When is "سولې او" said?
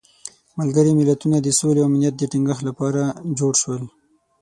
1.59-1.87